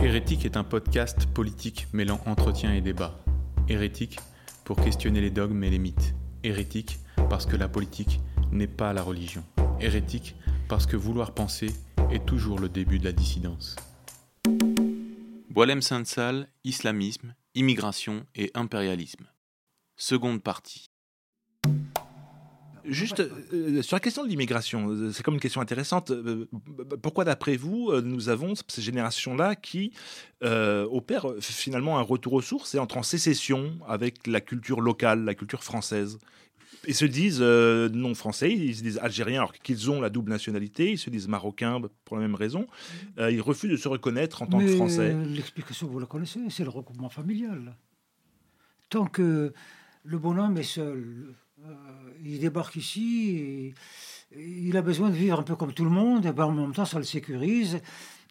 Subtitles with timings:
[0.00, 3.18] Hérétique est un podcast politique mêlant entretien et débat.
[3.68, 4.20] Hérétique
[4.64, 6.14] pour questionner les dogmes et les mythes.
[6.44, 8.20] Hérétique parce que la politique
[8.52, 9.42] n'est pas la religion.
[9.80, 10.36] Hérétique
[10.68, 11.74] parce que vouloir penser
[12.12, 13.74] est toujours le début de la dissidence.
[15.50, 19.26] Boilem Saint-Sal, islamisme, immigration et impérialisme.
[19.96, 20.90] Seconde partie.
[22.88, 26.10] Juste euh, sur la question de l'immigration, euh, c'est comme une question intéressante.
[26.10, 26.46] Euh,
[27.02, 29.92] pourquoi, d'après vous, nous avons ces générations-là qui
[30.42, 35.34] opèrent finalement un retour aux sources et entrent en sécession avec la culture locale, la
[35.34, 36.18] culture française?
[36.86, 40.92] Ils se disent non français, ils se disent algériens alors qu'ils ont la double nationalité,
[40.92, 42.66] ils se disent marocains pour la même raison.
[43.18, 45.14] ils refusent de se reconnaître en tant que français.
[45.26, 47.76] L'explication, vous la connaissez, c'est le regroupement familial.
[48.88, 49.52] Tant que
[50.04, 51.34] le bonhomme est seul,
[51.66, 51.74] euh,
[52.24, 53.74] il débarque ici,
[54.36, 56.74] il a besoin de vivre un peu comme tout le monde, et ben en même
[56.74, 57.80] temps ça le sécurise,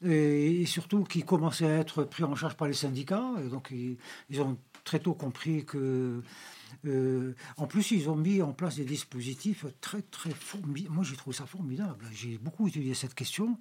[0.06, 4.58] et, surtout qu'il commence à être pris en charge par les syndicats, donc ils, ont
[4.84, 6.22] très tôt compris que...
[6.86, 10.94] Euh, en plus, ils ont mis en place des dispositifs très, très formidables.
[10.94, 12.06] Moi, j'ai trouvé ça formidable.
[12.12, 13.58] J'ai beaucoup étudié cette question.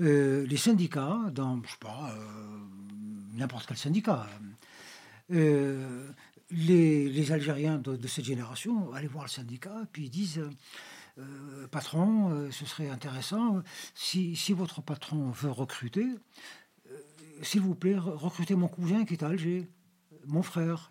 [0.00, 2.14] Euh, les syndicats, dans, je sais pas,
[3.34, 4.26] n'importe quel syndicat,
[6.54, 10.42] les, Algériens de, cette génération allaient voir le syndicat, puis ils disent
[11.18, 13.62] euh, Patron, euh, ce serait intéressant,
[13.94, 16.06] si, votre patron veut recruter,
[16.90, 16.96] euh,
[17.42, 19.68] s'il vous plaît, recrutez mon cousin qui est à Alger,
[20.26, 20.90] mon frère.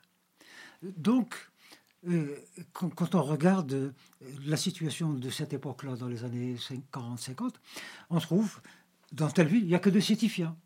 [0.98, 1.50] Donc,
[2.74, 3.94] quand, on regarde
[4.46, 6.56] la situation de cette époque-là, dans les années
[6.92, 7.54] 40-50,
[8.10, 8.60] on trouve
[9.14, 10.58] dans telle ville, il n'y a que des cétifiens.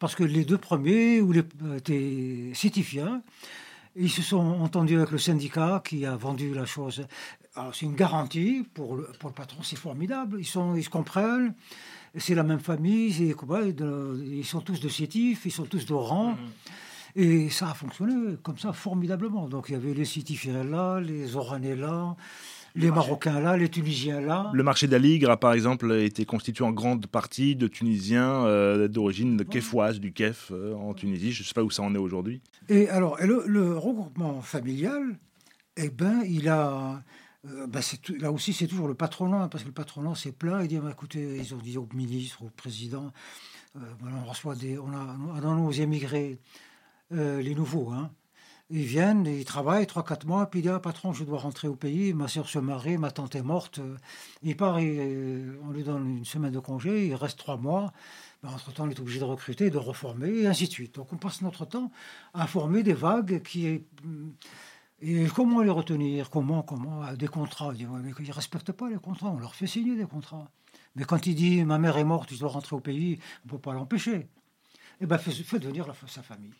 [0.00, 1.44] Parce que les deux premiers ou les,
[1.76, 2.52] étaient
[4.00, 7.06] ils se sont entendus avec le syndicat qui a vendu la chose.
[7.54, 10.38] Alors c'est une garantie pour le, pour le patron, c'est formidable.
[10.40, 11.54] Ils, sont, ils se comprennent,
[12.16, 16.32] c'est la même famille, ils sont tous de Sétif, ils sont tous d'Oran.
[16.32, 17.22] Mm-hmm.
[17.22, 19.48] Et ça a fonctionné comme ça formidablement.
[19.48, 22.16] Donc il y avait les Sétifiens là, les Oranais là,
[22.74, 24.50] les Marocains là, les Tunisiens là.
[24.52, 29.44] Le marché d'Aligre a par exemple été constitué en grande partie de Tunisiens euh, d'origine
[29.44, 31.32] kéfoise, du Kef euh, en Tunisie.
[31.32, 32.40] Je ne sais pas où ça en est aujourd'hui.
[32.68, 35.18] Et alors, le, regroupement familial,
[35.76, 37.02] eh ben, il a.
[37.48, 37.80] Euh, ben,
[38.18, 40.62] là aussi, c'est toujours le patronat, parce que le patronat, c'est plein.
[40.62, 43.12] Il dit bah, écoutez, ils ont dit au ministre, au président,
[43.74, 44.78] on reçoit des.
[44.78, 46.38] On a dans nos émigrés,
[47.10, 48.10] les nouveaux, hein,
[48.70, 51.74] ils viennent, ils travaillent 3-4 mois, puis ils disent ah, patron, je dois rentrer au
[51.74, 53.80] pays, ma soeur se marie, ma tante est morte.
[54.42, 57.92] Il part, on lui donne une semaine de congé, il reste 3 mois.
[58.42, 60.94] Ben, entre-temps, on est obligé de recruter, de reformer, et ainsi de suite.
[60.94, 61.90] Donc on passe notre temps
[62.32, 63.82] à former des vagues qui.
[65.02, 67.72] Et comment les retenir Comment Comment Des contrats.
[67.76, 70.48] Ils ne respectent pas les contrats, on leur fait signer des contrats.
[70.94, 73.50] Mais quand il dit ma mère est morte, je dois rentrer au pays, on ne
[73.52, 74.28] peut pas l'empêcher.
[75.00, 76.52] Eh bien, faites fait venir sa famille.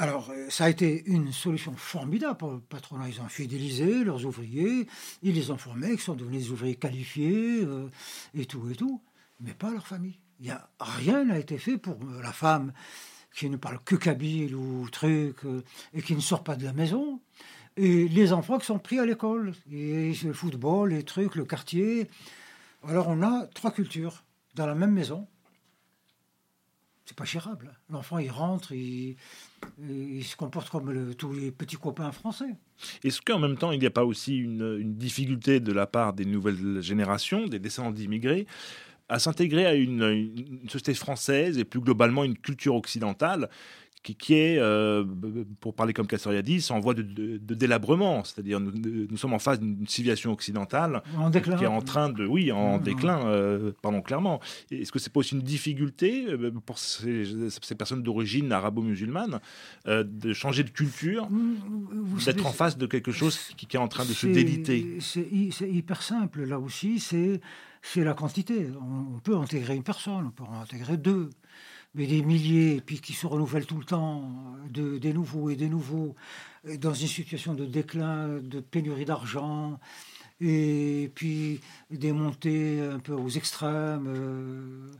[0.00, 3.10] Alors, euh, ça a été une solution formidable pour le patronat.
[3.10, 4.86] Ils ont fidélisé leurs ouvriers,
[5.22, 7.86] ils les ont formés, ils sont devenus des ouvriers qualifiés, euh,
[8.32, 9.02] et tout, et tout,
[9.40, 10.18] mais pas leur famille.
[10.40, 12.72] Il y a, rien n'a été fait pour euh, la femme
[13.34, 15.40] qui ne parle que kabyle ou truc,
[15.92, 17.20] et qui ne sort pas de la maison,
[17.76, 22.08] et les enfants qui sont pris à l'école, et le football, les trucs, le quartier.
[22.88, 24.24] Alors, on a trois cultures
[24.54, 25.28] dans la même maison
[27.10, 27.72] c'est pas gérable.
[27.90, 29.16] L'enfant, il rentre, il,
[29.82, 32.54] il se comporte comme tous les petits copains français.
[33.02, 36.24] Est-ce qu'en même temps, il n'y a pas aussi une, difficulté de la part des
[36.24, 38.46] nouvelles générations, des descendants d'immigrés,
[39.08, 43.50] à s'intégrer à une, société française et plus globalement une culture occidentale
[44.02, 45.04] qui, est, euh,
[45.60, 47.02] pour parler comme Cassoria dit, en voie de,
[47.38, 48.24] délabrement.
[48.24, 51.02] C'est-à-dire, nous, sommes en face d'une civilisation occidentale
[51.32, 54.40] qui est en train de, oui, en déclin, euh, pardon, clairement.
[54.70, 57.24] Est-ce que c'est pas aussi une difficulté euh, pour ces,
[57.76, 59.40] personnes d'origine arabo-musulmane
[59.86, 61.28] de changer de culture,
[62.24, 64.98] d'être en face de quelque chose qui, est en train de se déliter?
[65.00, 67.40] C'est hyper simple, là aussi, c'est
[67.96, 68.68] la quantité.
[68.80, 71.30] On, peut intégrer une personne, on peut en intégrer deux
[71.94, 74.22] mais des milliers, puis qui se renouvellent tout le temps,
[74.70, 76.14] de, des nouveaux et des nouveaux,
[76.78, 79.78] dans une situation de déclin, de pénurie d'argent,
[80.40, 81.60] et puis
[81.90, 84.90] des montées un peu aux extrêmes, euh,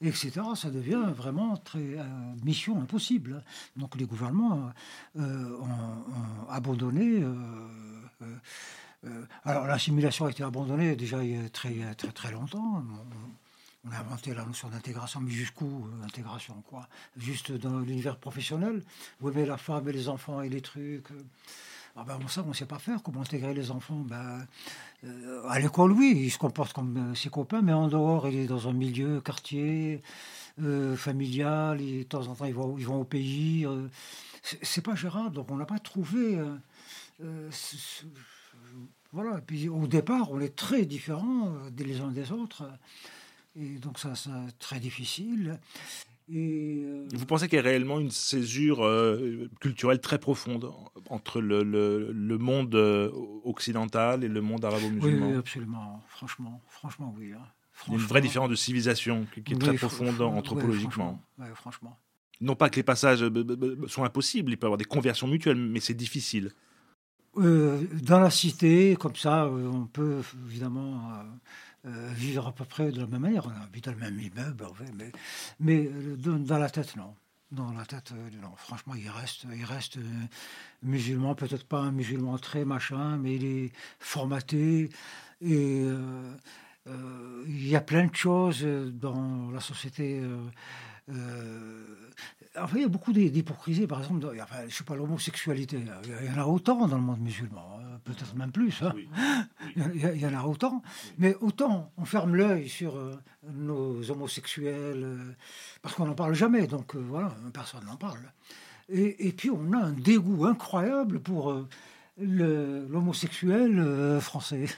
[0.00, 0.40] etc.
[0.54, 2.04] Ça devient vraiment très euh,
[2.44, 3.44] mission impossible.
[3.76, 4.70] Donc les gouvernements
[5.16, 7.22] euh, ont, abandonné.
[9.44, 13.47] alors l'assimilation a été abandonnée déjà il y a très très très longtemps on
[13.90, 16.88] a inventé la notion d'intégration, mais jusqu'où euh, Intégration, quoi?
[17.16, 18.82] Juste dans l'univers professionnel?
[19.20, 21.10] Où met la femme et les enfants et les trucs?
[21.10, 21.24] Euh.
[21.96, 23.02] Ah ben, ça, on ne sait pas faire.
[23.02, 24.46] Comment intégrer les enfants ben,
[25.48, 28.68] À l'école, oui, il se comporte comme ses copains, mais en dehors, il est dans
[28.68, 30.00] un milieu, quartier,
[30.96, 33.66] familial, et de temps en temps, ils vont, ils vont au pays.
[34.42, 36.38] c'est pas gérable, donc on n'a pas trouvé.
[39.10, 39.40] voilà,
[39.72, 42.62] au départ, on est très différents les uns des autres.
[43.60, 45.58] Et donc ça, c'est très difficile.
[46.30, 50.70] Et euh, Vous pensez qu'il y a réellement une césure euh, culturelle très profonde
[51.08, 53.10] entre le, le, monde euh,
[53.44, 56.02] occidental et le monde arabo-musulman oui, absolument.
[56.08, 57.32] Franchement, franchement oui.
[57.32, 57.40] Hein.
[57.86, 61.22] Il y a une vraie différence de civilisation qui, est très profonde anthropologiquement.
[61.36, 61.98] franchement, franchement.
[62.40, 63.24] Non pas que les passages
[63.86, 66.50] sont impossibles, il peut y avoir des conversions mutuelles, mais c'est difficile.
[67.36, 71.00] dans la cité, comme ça, on peut évidemment
[71.86, 73.46] euh, vivre à peu près de la même manière.
[73.46, 74.66] On habite dans le même immeuble,
[74.96, 75.12] mais,
[75.60, 77.14] mais euh, dans, la tête, non.
[77.52, 78.52] Dans la tête, euh, non.
[78.56, 79.98] Franchement, il reste, il reste
[80.82, 84.90] musulman, peut-être pas un musulman très machin, mais il est formaté.
[85.40, 85.84] Et
[87.46, 90.20] il y a plein de choses dans la société
[92.74, 95.80] il y a beaucoup d'hypocrisie, par exemple, enfin, je ne sais pas, l'homosexualité.
[96.22, 98.82] Il y en a autant dans le monde musulman, hein, peut-être même plus.
[98.82, 98.92] Hein.
[99.76, 100.82] Il, y en a autant.
[101.18, 103.14] Mais autant on ferme l'œil sur euh,
[103.50, 105.34] nos homosexuels, euh,
[105.82, 108.32] parce qu'on n'en parle jamais, donc euh, voilà, personne n'en parle.
[108.90, 111.54] Et, puis on a un dégoût incroyable pour
[112.16, 114.66] l'homosexuel français.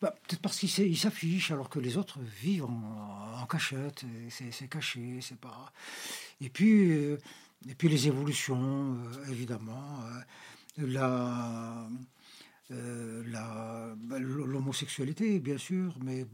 [0.00, 5.38] Bah, peut-être parce qu'il s'affiche alors que les autres vivent en, cachette, c'est caché, c'est
[5.38, 5.70] pas.
[6.40, 7.18] Et puis, euh,
[7.68, 10.00] et puis les évolutions, euh, évidemment,
[10.78, 11.88] euh, la,
[13.96, 16.24] bah, l'homosexualité, bien sûr, mais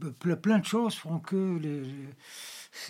[0.41, 1.83] plein de choses font que les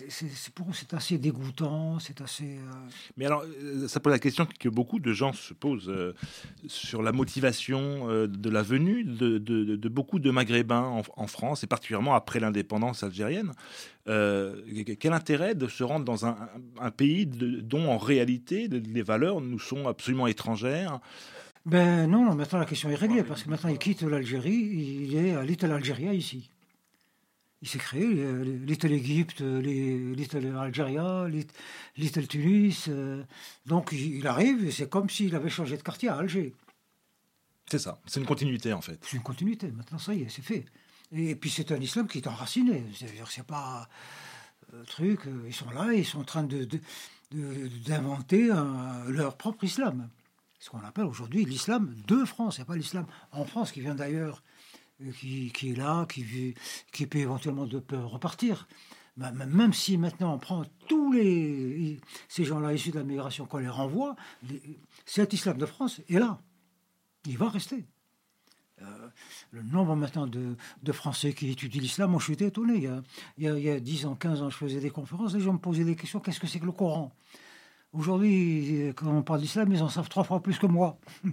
[0.08, 2.58] c'est pour c'est assez dégoûtant, c'est assez.
[2.58, 6.14] Euh, Mais alors, euh, ça pose la question que beaucoup de gens se posent euh,
[6.66, 12.40] sur la motivation de la venue de, beaucoup de Maghrébins en, France, et particulièrement après
[12.40, 13.52] l'indépendance algérienne.
[14.06, 16.36] quel intérêt de se rendre dans un,
[16.96, 21.00] pays dont en réalité les valeurs nous sont absolument étrangères?
[21.66, 25.34] Ben non, maintenant la question est réglée, parce que maintenant il quitte l'Algérie, il est
[25.34, 26.50] à l'État algérien ici
[27.60, 31.46] il s'est créé Little Égypte, Little Algérie,
[31.96, 32.86] Little Tunis.
[32.88, 33.24] Euh,
[33.66, 36.54] donc il arrive, c'est comme s'il avait changé de quartier à Alger.
[37.70, 38.98] C'est ça, c'est une continuité en fait.
[39.02, 40.64] C'est une continuité, maintenant ça y est, c'est fait.
[41.12, 43.88] Et, puis c'est un islam qui est enraciné, c'est pas
[44.72, 46.68] un truc, euh, ils sont là, ils sont en train de,
[47.32, 48.50] d'inventer
[49.08, 50.08] leur propre islam.
[50.60, 54.42] Ce qu'on appelle aujourd'hui l'islam de France, n'est pas l'islam en France qui vient d'ailleurs
[55.18, 58.66] qui, est là, qui, peut éventuellement repartir.
[59.16, 61.98] Même si maintenant on prend tous les,
[62.28, 64.14] ces gens-là issus de la migration, qu'on les renvoie,
[65.04, 66.40] cet islam de France est là.
[67.26, 67.84] Il va rester.
[68.80, 69.08] Euh,
[69.50, 70.56] le nombre maintenant de,
[70.92, 72.76] Français qui étudient l'islam, moi je suis étonné.
[72.76, 72.82] Il
[73.44, 75.52] y, a, il, y a, 10 ans, 15 ans, je faisais des conférences, les gens
[75.52, 77.12] me posaient des questions qu'est-ce que c'est que le Coran?
[77.92, 80.98] Aujourd'hui, quand on parle d'islam, ils en savent trois fois plus que moi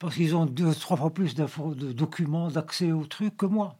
[0.00, 3.78] parce qu'ils ont deux, trois fois plus de documents, d'accès aux trucs que moi.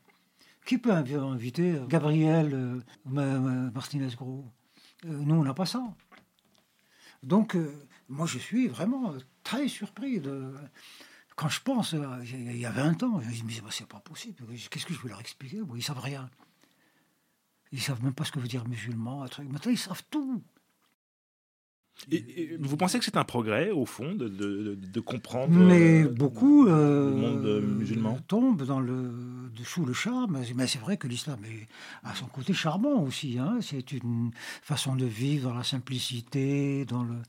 [0.67, 4.45] Qui peut inviter euh, Gabriel euh, Martinez-Gros
[5.07, 5.83] euh, Nous, on n'a pas ça.
[7.23, 7.57] Donc,
[8.09, 10.55] moi, je suis vraiment très surpris de.
[11.37, 14.45] Quand je pense, il y a 20 ans, je me dis, mais c'est pas possible.
[14.71, 15.61] Qu'est-ce que je vais leur expliquer?
[15.75, 16.31] Ils savent rien.
[17.73, 19.21] Ils savent même pas ce que veut dire musulman.
[19.21, 20.43] Maintenant, ils savent tout.
[22.11, 26.65] Et, vous pensez que c'est un progrès, au fond, de, de, comprendre Mais euh, beaucoup
[26.65, 28.19] le euh, monde euh, musulman?
[28.27, 29.13] tombent dans le,
[29.65, 30.43] sous le charme.
[30.57, 31.39] Mais c'est vrai que l'islam
[32.05, 33.39] a son côté charmant aussi.
[33.39, 33.59] Hein.
[33.61, 34.31] C'est une
[34.63, 37.23] façon de vivre dans la simplicité, dans le euh,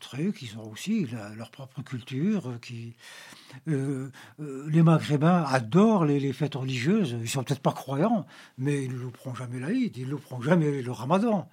[0.00, 2.48] trucs, ils ont aussi leur propre culture.
[2.48, 2.94] Euh, qui,
[3.68, 7.16] euh, les Maghrébins adorent les, fêtes religieuses.
[7.20, 8.26] Ils sont peut-être pas croyants,
[8.58, 11.48] mais ils ne louperont jamais l'Aïd, ils ne louperont jamais le Ramadan.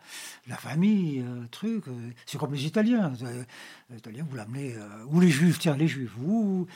[0.47, 1.85] La famille, truc,
[2.25, 3.13] c'est comme les Italiens.
[3.89, 4.75] Les Italiens, vous l'amenez,
[5.07, 6.67] ou les Juifs, tiens, les Juifs, vous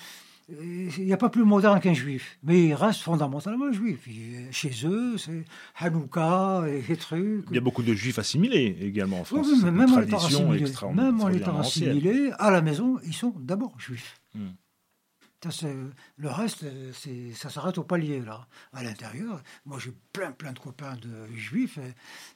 [0.48, 4.08] il n'y a pas plus moderne qu'un juif, mais il reste fondamentalement juif.
[4.52, 5.44] Chez eux, c'est
[5.80, 7.46] Hanouka et trucs.
[7.50, 9.48] Il y a beaucoup de juifs assimilés également en France.
[9.50, 13.80] Oui, même, en étant assimilés, même en étant assimilés, à la maison, ils sont d'abord
[13.80, 14.22] juifs.
[14.36, 14.50] Hmm.
[16.18, 16.66] le reste,
[17.34, 18.48] ça s'arrête au palier, là.
[18.72, 21.80] À l'intérieur, moi j'ai plein, plein de copains de juifs.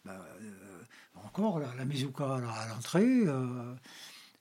[0.04, 0.82] Ben, euh,
[1.25, 3.75] encore, la, la Mizouka à l'entrée, euh,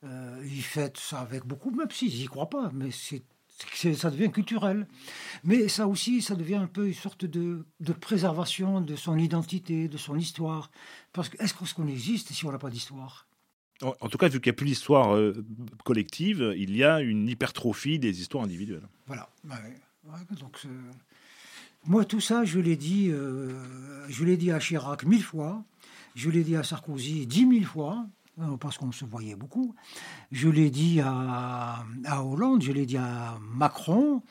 [0.04, 3.24] euh, ils fêtent ça avec beaucoup, même s'ils n'y croient pas, mais c'est
[3.74, 4.86] ça devient culturel.
[5.44, 7.64] Mais ça aussi, ça devient un peu une sorte de,
[8.00, 10.70] préservation de son identité, de son histoire.
[11.12, 13.26] Parce que est-ce qu'on existe si on n'a pas d'histoire?
[13.80, 15.16] En, tout cas, vu qu'il n'y a plus d'histoire
[15.84, 18.88] collective, il y a une hypertrophie des histoires individuelles.
[19.06, 19.28] Voilà.
[20.40, 20.66] donc,
[21.84, 25.62] moi, tout ça, je l'ai dit, je l'ai dit à Chirac mille fois,
[26.16, 28.04] je l'ai dit à Sarkozy dix mille fois,
[28.60, 29.74] parce qu'on se voyait beaucoup.
[30.30, 31.84] Je l'ai dit à,
[32.22, 34.22] Hollande, je l'ai dit à Macron,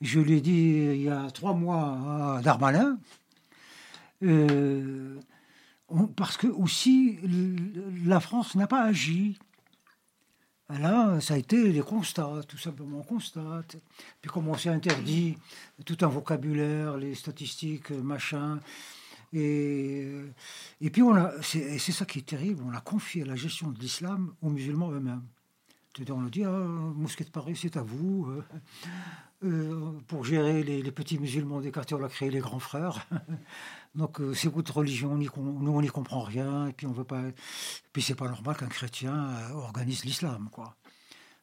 [0.00, 2.98] je l'ai dit il y a trois mois à Darmanin.
[4.22, 5.18] Euh,
[6.16, 7.18] parce que aussi,
[8.04, 9.38] la France n'a pas agi.
[10.68, 13.76] Là, ça a été les constats, tout simplement constate.
[14.20, 15.36] Puis comme on s'est interdit
[15.84, 18.60] tout un vocabulaire, les statistiques, machin.
[19.32, 20.08] Et,
[20.80, 21.02] et puis,
[21.42, 25.22] c'est ça qui est terrible, on a confié la gestion de l'islam aux musulmans eux-mêmes.
[26.08, 28.26] On a dit, ah, Mosquée de Paris, c'est à vous.
[28.26, 28.44] Euh,
[29.42, 33.06] euh, pour gérer les, petits musulmans des quartiers, on a créé les grands frères.
[33.94, 37.22] Donc euh, c'est votre religion, nous on n'y comprend rien, et puis on veut pas.
[37.92, 40.76] puis c'est pas normal qu'un chrétien organise l'islam, quoi.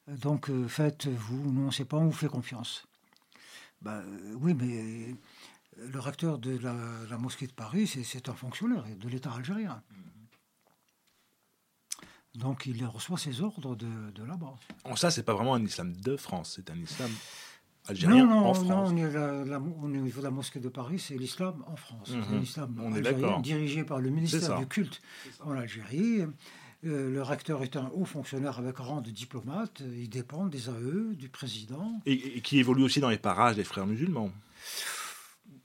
[0.08, 2.88] Donc faites-vous, nous on ne sait pas, on vous fait confiance.
[3.82, 4.04] Ben,
[4.40, 5.16] oui, mais
[5.78, 9.82] le recteur de la, mosquée de Paris, c'est un fonctionnaire de l'État algérien.
[12.36, 14.56] Donc il reçoit ses ordres de, là-bas.
[14.84, 17.10] En ça, c'est pas vraiment un islam de France, c'est un islam
[17.88, 18.68] algérien non, non, en France.
[18.68, 18.84] Non,
[19.82, 22.12] on est, au niveau de la mosquée de Paris, c'est l'islam en France.
[22.12, 22.40] Mhm.
[22.40, 25.02] l'islam on algérien, dirigé par le ministère du culte
[25.42, 26.22] en Algérie.
[26.86, 29.82] Euh, le recteur est un haut fonctionnaire avec rang de diplomate.
[29.98, 32.00] Il dépend des AE, du président.
[32.06, 34.32] et qui évolue aussi dans les parages des frères musulmans.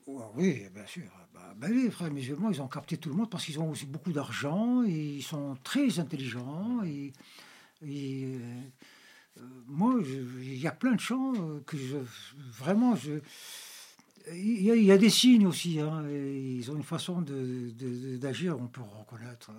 [0.07, 1.11] Oui, bien sûr.
[1.35, 3.87] Bah, bah les frères musulmans, ils ont capté tout le monde parce qu'ils ont aussi
[3.87, 6.83] beaucoup d'argent, et ils sont très intelligents.
[6.85, 7.13] Et,
[7.85, 8.63] euh,
[9.67, 9.95] moi,
[10.41, 11.97] il y a plein de gens euh, que je,
[12.53, 13.21] vraiment, je,
[14.33, 15.81] il y, a, des signes aussi.
[15.81, 19.51] Hein, ils ont une façon d'agir, on peut reconnaître.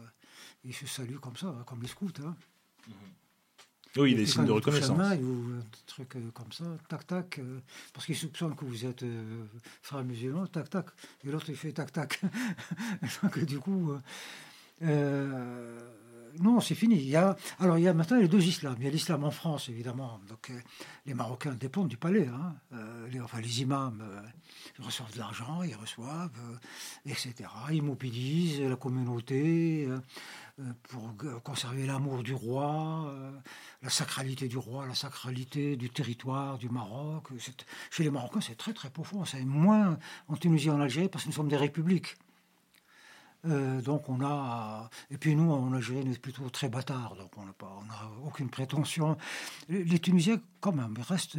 [0.64, 2.12] Ils se saluent comme ça, comme les scouts.
[2.24, 2.36] Hein.
[2.88, 3.23] Mm-hmm.
[3.98, 4.98] Oui, il des signes de reconnaissance.
[4.98, 7.60] Main, ou un truc euh, comme ça, tac, tac, euh,
[7.94, 9.46] parce qu'il soupçonne que vous êtes euh,
[9.84, 10.88] frère musulman, tac, tac,
[11.24, 12.20] et l'autre il fait tac, tac.
[13.24, 13.94] Donc du coup,
[16.40, 16.96] non, c'est fini.
[16.96, 18.76] Il y a, alors il y a maintenant les deux islams.
[18.80, 20.20] Il y a l'islam en France, évidemment.
[20.28, 20.52] Donc
[21.06, 22.28] les Marocains dépendent du palais.
[22.28, 22.56] Hein.
[23.12, 24.04] les, enfin, les imams
[24.80, 26.32] reçoivent de l'argent, ils reçoivent,
[27.06, 27.34] etc.
[27.72, 29.88] Ils mobilisent la communauté.
[30.60, 33.32] Euh, pour conserver l'amour du roi, euh,
[33.82, 37.30] la sacralité du roi, la sacralité du territoire, du Maroc.
[37.90, 39.26] Chez les Marocains, c'est très très profond.
[39.26, 39.98] C'est moins
[40.28, 42.18] en Tunisie et en Algérie parce que nous sommes des républiques.
[43.46, 47.30] Euh, donc on a et puis nous en Algérie on est plutôt très bâtards donc
[47.36, 49.18] on n'a pas on a aucune prétention
[49.68, 51.38] les, Tunisiens quand même restent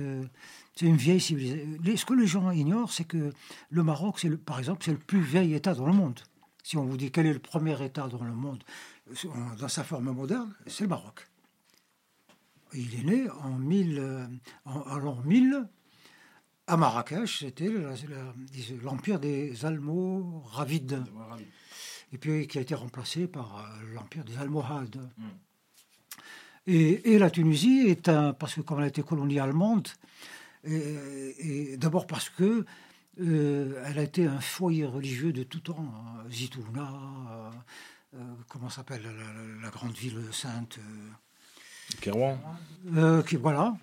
[0.77, 3.33] c'est une vieille civilisation ce que les gens ignorent c'est que
[3.71, 6.21] le Maroc c'est par exemple c'est le plus vieil État dans le monde
[6.63, 8.63] si on vous dit quel est le premier État dans le monde
[9.59, 11.29] dans sa forme moderne, c'est le Maroc.
[12.73, 14.27] Il est né en 1000, euh,
[14.65, 15.69] en, l'an 1000
[16.67, 17.71] à Marrakech, c'était
[18.83, 21.05] l'empire des Almoravides.
[22.15, 24.97] Et puis qui a été remplacé par euh, l'empire des Almohades.
[25.19, 25.29] Hmm.
[26.67, 28.33] Et, la Tunisie est un.
[28.33, 29.89] Parce que comme elle a été colonie allemande,
[30.65, 32.65] et, d'abord parce que
[33.21, 35.77] euh, elle a été un foyer religieux de tout temps.
[35.79, 36.25] Hein.
[36.31, 37.53] Zitouna,
[38.15, 38.19] euh,
[38.49, 39.03] comment s'appelle
[39.61, 41.11] la, grande ville sainte euh,
[42.01, 42.39] Kérouan.
[42.97, 43.77] Euh, qui, voilà,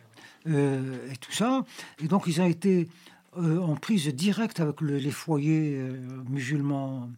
[0.46, 1.66] et tout ça.
[2.02, 2.88] Et donc ils ont été
[3.38, 5.82] en prise directe avec les foyers
[6.30, 7.10] musulmans.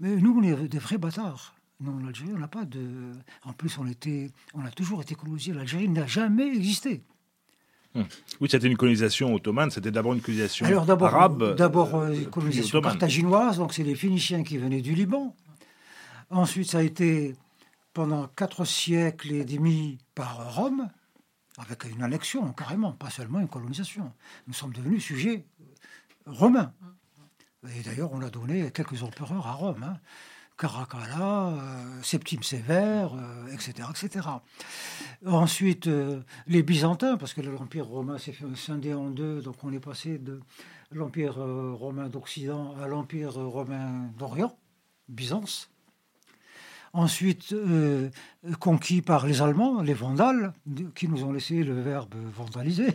[0.00, 1.54] Mais nous, on est des vrais bâtards.
[1.80, 3.12] Non, l'Algérie, on n'a pas de.
[3.44, 5.52] En plus, on, était, on a toujours été colonisé.
[5.52, 7.02] L'Algérie n'a jamais existé.
[7.94, 8.04] Hum.
[8.40, 11.56] Oui, c'était une colonisation ottomane, c'était d'abord une colonisation Alors, arabe.
[11.56, 15.34] D'abord, une colonisation carthaginoise, donc c'est les Phéniciens qui venaient du Liban.
[16.30, 17.34] Ensuite, ça a été
[17.92, 20.88] pendant quatre siècles et demi par Rome,
[21.60, 24.12] avec une annexion carrément, pas seulement une colonisation.
[24.46, 25.44] Nous sommes devenus sujets
[26.26, 26.72] romains.
[27.76, 29.82] Et d'ailleurs, on a donné quelques empereurs à Rome.
[29.82, 30.00] Hein.
[30.60, 33.12] Caracalla, euh, Septime Sévère,
[33.50, 34.28] etc., euh, etc.
[35.24, 39.80] Ensuite, euh, les Byzantins, parce que l'Empire romain s'est scindé en deux, donc on est
[39.80, 40.40] passé de
[40.92, 44.54] l'Empire romain d'Occident à l'Empire romain d'Orient,
[45.08, 45.70] Byzance.
[46.92, 48.10] Ensuite, euh,
[48.58, 50.52] conquis par les Allemands, les Vandales,
[50.96, 52.88] qui nous ont laissé le verbe vandaliser.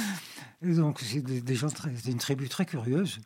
[0.62, 3.18] Et donc, c'est des, gens très, une tribu très curieuse.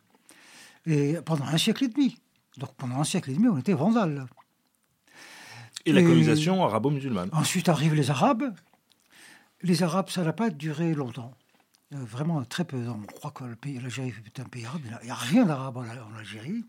[0.87, 2.17] Et pendant un siècle et demi.
[2.57, 4.25] Donc, pendant un siècle et demi, on était Vandales.
[5.85, 7.29] Et la colonisation arabo-musulmane.
[7.31, 8.53] Ensuite arrivent les Arabes.
[9.61, 11.33] Les Arabes, ça n'a pas duré longtemps.
[11.93, 12.87] Euh, vraiment très peu.
[12.87, 14.81] On croit que l'Algérie est un pays arabe.
[15.01, 16.65] Il n'y a rien d'arabe en Algérie.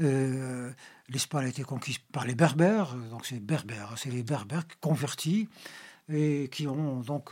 [0.00, 5.48] L'Espagne a été conquise par les Berbères, donc c'est Berbères, c'est les Berbères convertis
[6.08, 7.30] et qui ont donc,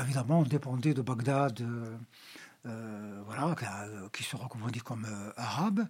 [0.00, 1.66] évidemment, dépendé de Bagdad,
[2.64, 3.56] voilà,
[4.12, 5.06] qui se reconnaissent comme
[5.36, 5.86] arabes.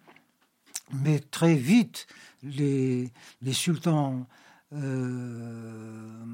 [0.92, 2.06] Mais très vite,
[2.42, 3.12] les,
[3.52, 4.26] sultans
[4.72, 6.24] euh,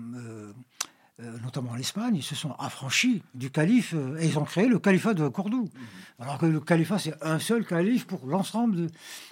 [1.18, 4.78] notamment en Espagne, ils se sont affranchis du calife euh, et ils ont créé le
[4.78, 5.70] califat de Cordoue.
[5.74, 5.80] Mhm.
[6.18, 8.76] Alors que le califat, c'est un seul calife pour l'ensemble.
[8.76, 8.86] De...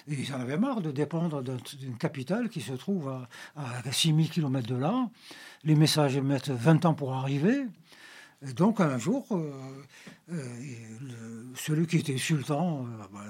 [0.09, 4.31] Et ils en avaient marre de dépendre d'une capitale qui se trouve à, à 6000
[4.31, 5.11] km de là.
[5.65, 7.67] Les messages mettent 20 ans pour arriver.
[8.47, 10.37] Et donc, un jour, euh,
[11.55, 12.87] celui qui était sultan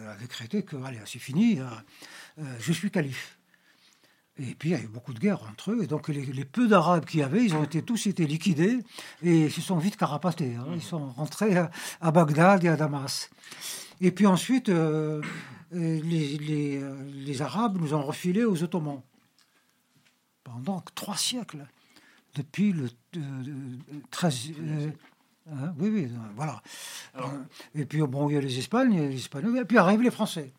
[0.08, 1.60] a décrété que, allez, c'est fini,
[2.58, 3.38] je suis calife.
[4.38, 5.84] Et puis il y a eu beaucoup de guerres entre eux.
[5.84, 8.80] Et donc les, peu d'Arabes qu'il y avait, ils ont été tous été liquidés
[9.22, 10.56] et ils se sont vite carapatés.
[10.56, 10.66] Hein.
[10.74, 13.30] Ils sont rentrés à, Bagdad et à Damas.
[14.00, 15.22] Et puis ensuite, euh,
[15.72, 19.02] euh, les, euh, les, Arabes nous ont refilé aux Ottomans
[20.42, 21.66] pendant trois siècles,
[22.34, 22.90] depuis le
[24.10, 24.50] 13.
[25.50, 26.60] Hein, oui, oui, voilà.
[27.74, 30.52] et puis bon, il y a les Espagnols, les Espagnols, et puis arrivent les Français.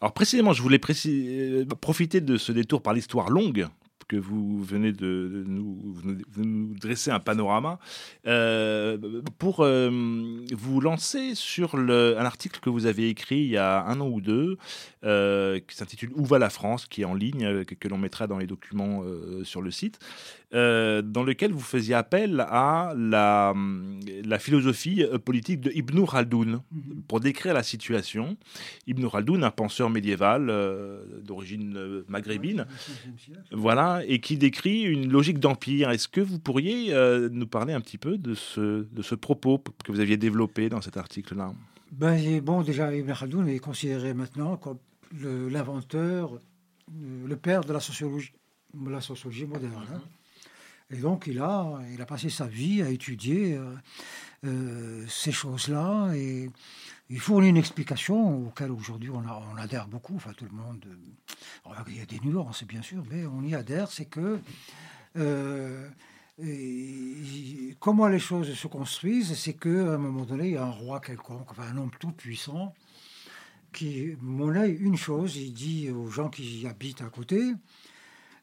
[0.00, 3.66] Alors précisément, je voulais euh, profiter de ce détour par l'histoire longue
[4.08, 5.94] que vous venez de, nous,
[6.80, 7.78] dresser un panorama
[8.26, 9.90] euh, pour euh,
[10.52, 14.20] vous lancer sur un article que vous avez écrit il y a un an ou
[14.20, 14.56] deux
[15.02, 18.38] qui s'intitule Où va la France qui est en ligne, que, que l'on mettra dans
[18.38, 19.04] les documents
[19.44, 19.98] sur le site.
[20.54, 23.52] Euh, dans lequel vous faisiez appel à la,
[24.24, 27.02] la philosophie euh, politique de Ibn Khaldoun mhm.
[27.06, 28.38] pour décrire la situation.
[28.86, 32.64] Ibn Khaldoun, un penseur médiéval euh, d'origine maghrébine,
[33.52, 35.90] voilà, et qui décrit une logique d'empire.
[35.90, 36.92] Est-ce que vous pourriez
[37.30, 40.80] nous parler un petit peu de ce, de ce propos que vous aviez développé dans
[40.80, 41.52] cet article-là?
[41.92, 44.78] Ben, Bon, déjà, Ibn Khaldoun est considéré maintenant comme
[45.12, 46.40] l'inventeur,
[47.24, 48.32] le, père de la sociologie,
[48.86, 49.86] la sociologie moderne.
[49.92, 50.00] Hein.
[50.90, 53.74] Et donc, il a, il a passé sa vie à étudier euh,
[54.46, 56.12] euh, ces choses-là.
[56.14, 56.50] Et
[57.10, 60.16] il fournit une explication auquel aujourd'hui on, on, adhère beaucoup.
[60.16, 60.84] Enfin, tout le monde.
[60.86, 63.90] Euh, il y a des nuances, bien sûr, mais on y adhère.
[63.90, 64.38] C'est que.
[67.80, 71.00] comment les choses se construisent, c'est qu'à un moment donné, il y a un roi
[71.00, 72.74] quelconque, enfin, un homme tout puissant,
[73.72, 77.54] qui monnaie une chose, il dit aux gens qui y habitent à côté,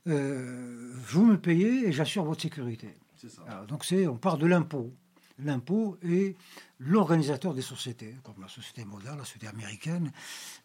[0.08, 2.94] euh, vous me payez et j'assure votre sécurité.
[3.68, 4.94] donc c'est, on part de l'impôt.
[5.44, 6.36] L'impôt est
[6.80, 10.12] l'organisateur des sociétés, comme la société moderne, la société américaine.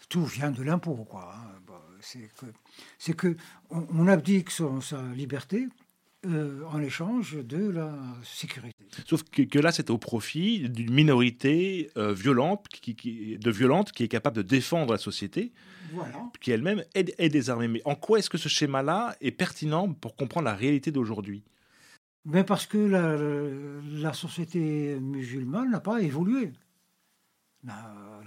[0.09, 1.35] Tout vient de l'impôt, quoi.
[1.35, 1.75] Hein.
[2.01, 2.47] c'est que,
[2.99, 3.37] c'est que
[3.71, 5.67] on, abdique son, sa liberté
[6.27, 8.85] euh, en échange de la sécurité.
[9.07, 14.09] Sauf que, là, c'est au profit d'une minorité euh, violente, qui, de violente, qui est
[14.09, 15.51] capable de défendre la société,
[16.41, 17.67] qui elle-même est, est, désarmée.
[17.67, 21.43] Mais en quoi est-ce que ce schéma-là est pertinent pour comprendre la réalité d'aujourd'hui?
[22.27, 26.53] Mais Parce que la, société musulmane n'a pas évolué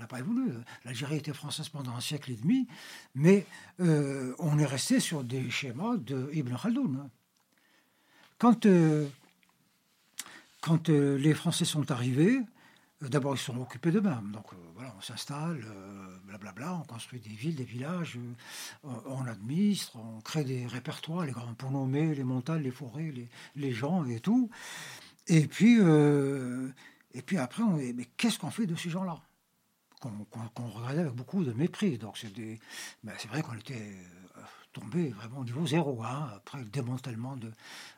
[0.03, 0.51] n'a pas évolué.
[0.85, 2.67] L'Algérie était française pendant un siècle et demi,
[3.15, 3.45] mais
[3.79, 7.09] euh, on est resté sur des schémas de Ibn Khaldoun.
[8.37, 9.07] Quand, euh,
[10.61, 12.41] quand euh, les Français sont arrivés,
[13.09, 14.31] d'abord ils sont occupés d'eux-mêmes.
[14.31, 15.63] Donc voilà, on s'installe,
[16.25, 18.17] blablabla, on construit des villes, des villages,
[18.83, 23.13] on administre, on crée des répertoires les grands, pour nommer les montagnes, les forêts,
[23.55, 24.49] les, gens et tout.
[25.27, 25.79] Et puis,
[27.13, 29.19] et puis après, mais qu'est-ce qu'on fait de ces gens-là?
[29.99, 31.97] Qu'on regardait avec beaucoup de mépris.
[31.97, 32.33] Donc c'est
[33.03, 33.95] ben, vrai qu'on était
[34.73, 36.03] tombé vraiment au niveau zéro.
[36.03, 36.29] Hein.
[36.35, 37.51] Après le démantèlement de,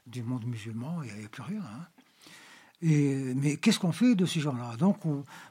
[0.06, 1.62] du monde musulman, il n'y avait plus rien.
[1.62, 1.88] Hein.
[2.82, 4.76] Mais qu'est-ce qu'on fait de ces gens-là?
[4.78, 4.98] Donc,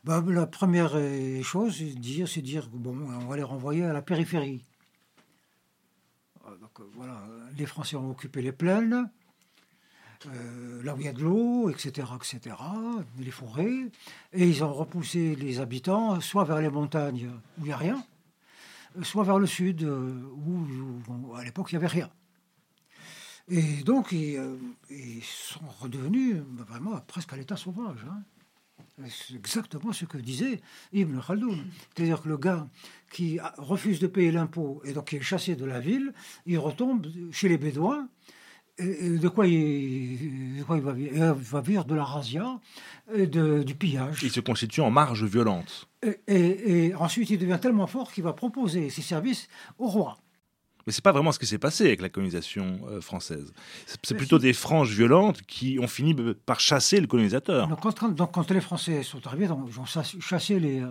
[0.04, 0.98] bah, la première
[1.42, 4.64] chose, c'est dire, c'est dire, bon, on va les renvoyer à la périphérie.
[6.46, 7.22] Euh, donc, euh, voilà,
[7.56, 9.08] les Français ont occupé les plaines,
[10.26, 12.56] euh, là où il y a de l'eau, etc., etc.,
[13.18, 13.90] les forêts,
[14.32, 18.04] et ils ont repoussé les habitants soit vers les montagnes où il n'y a rien,
[19.02, 22.10] soit vers le sud, euh, où, à l'époque il n'y avait rien.
[23.48, 24.56] Et donc euh,
[24.90, 28.04] ils, sont redevenus bah, vraiment presque à l'état sauvage.
[28.08, 28.22] Hein.
[29.08, 30.60] C'est exactement ce que disait
[30.92, 31.64] Ibn Khaldoun.
[31.94, 32.68] C'est-à-dire que le gars
[33.10, 36.12] qui refuse de payer l'impôt et donc qui est chassé de la ville,
[36.46, 38.08] il retombe chez les Bédouins
[38.78, 42.58] de quoi il, va vivre Il va vivre de la razzia
[43.14, 44.22] et du pillage.
[44.22, 45.88] Il se constitue en marge violente.
[46.26, 50.18] Et, ensuite, il devient tellement fort qu'il va proposer ses services au roi.
[50.86, 53.52] Mais c'est pas vraiment ce qui s'est passé avec la colonisation euh, française.
[54.02, 56.14] C'est plutôt des franges violentes qui ont fini
[56.46, 57.68] par chasser le colonisateur.
[57.68, 60.88] Donc quand, quand les Français sont arrivés, ils ont chassé les, euh,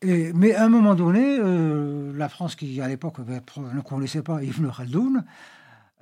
[0.00, 4.42] Et, mais à un moment donné, euh, la France, qui à l'époque ne connaissait pas
[4.42, 5.24] Ibn Khaldoun,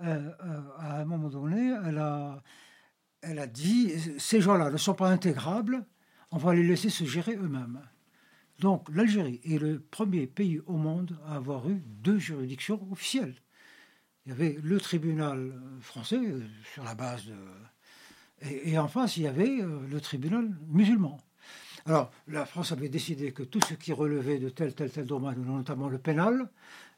[0.03, 0.31] euh,
[0.79, 2.43] à un moment donné, elle a,
[3.23, 5.85] elle a dit ces gens-là ne sont pas intégrables,
[6.31, 7.81] on va les laisser se gérer eux-mêmes.
[8.61, 13.35] Donc l'Algérie est le premier pays au monde à avoir eu deux juridictions officielles.
[14.25, 16.21] Il y avait le tribunal français
[16.73, 17.35] sur la base de...
[18.43, 21.19] Et, en face, il y avait le tribunal musulman.
[21.87, 25.43] Alors, la France avait décidé que tout ce qui relevait de tel, tel, tel domaine,
[25.43, 26.51] notamment le pénal,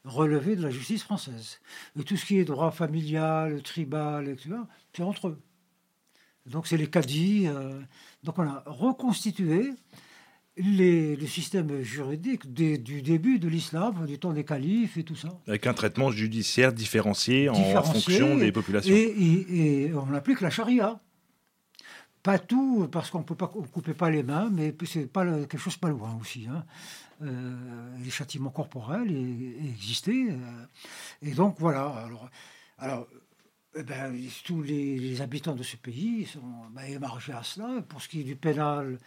[0.04, 1.60] relevait de la justice française.
[1.98, 4.56] Et tout ce qui est droit familial, tribal, etc.,
[4.92, 5.42] c'est entre eux.
[6.46, 7.46] Donc, c'est les caddies.
[7.46, 7.80] Euh,
[8.24, 9.74] donc, on a reconstitué
[10.58, 15.28] les, le système juridique du début de l'islam, du temps des califes et tout ça.
[15.46, 18.94] Avec un traitement judiciaire différencié, en fonction des populations.
[18.94, 21.00] Et, et on applique la charia.
[22.22, 25.88] Pas tout, parce qu'on ne coupait pas les mains, mais c'est pas quelque chose pas
[25.88, 26.46] loin aussi.
[26.50, 26.64] Hein.
[27.22, 29.10] Euh, les châtiments corporels
[29.72, 30.28] existaient.
[30.30, 30.64] Euh,
[31.22, 31.86] et donc voilà.
[31.86, 32.28] Alors,
[32.78, 33.06] alors
[33.76, 38.08] eh ben, tous les, habitants de ce pays sont ben, émargés à cela, pour ce
[38.08, 38.98] qui est du pénal,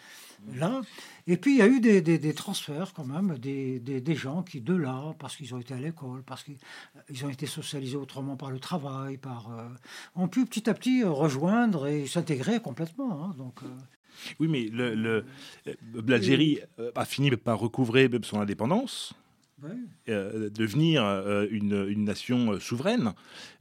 [0.53, 0.81] là.
[1.25, 5.15] Et puis, il y a eu des, transferts, quand même, des, gens qui, de là,
[5.17, 9.17] parce qu'ils ont été à l'école, parce qu'ils ont été socialisés autrement par le travail,
[9.17, 9.67] par, euh,
[10.15, 13.25] ont pu petit à petit rejoindre et s'intégrer complètement.
[13.25, 13.67] Hein, donc, euh.
[14.39, 14.69] oui, mais
[16.07, 16.59] l'Algérie
[16.95, 19.15] a fini par recouvrer son indépendance.
[20.09, 23.13] Euh, devenir euh, une, nation euh, souveraine,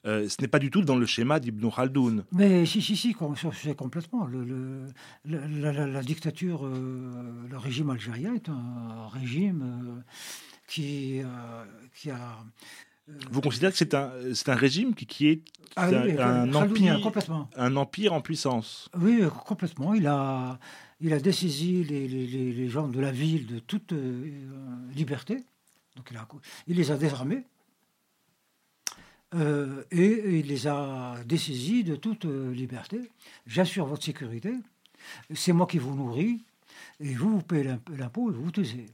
[0.05, 2.25] ce n'est pas du tout dans le schéma d'Ibn Khaldoun.
[2.33, 3.15] Mais si, si, si,
[3.53, 4.27] c'est complètement.
[4.27, 4.87] Le,
[5.25, 10.03] la, dictature, le régime algérien est un régime
[10.67, 11.21] qui,
[11.95, 12.39] qui a...
[13.31, 14.13] Vous considérez que c'est un,
[14.47, 15.43] un régime qui, qui est
[15.77, 17.13] ah un, empire,
[17.57, 19.95] un empire en puissance Oui, complètement.
[19.95, 20.59] Il a,
[21.01, 23.93] il a dessaisi les, les, les gens de la ville de toute
[24.95, 25.45] liberté.
[26.67, 27.45] Il, les a désarmés
[29.35, 33.11] euh, et il les a dessaisis de toute euh, liberté.
[33.47, 34.55] J'assure votre sécurité,
[35.33, 36.43] c'est moi qui vous nourris,
[36.99, 38.87] et vous, vous payez l'impôt et vous taisez.